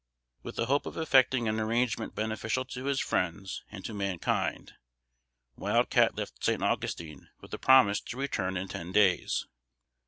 [0.41, 4.73] With the hope of effecting an arrangement beneficial to his friends and to mankind,
[5.55, 9.45] Wild Cat left San Augustine with the promise to return in ten days.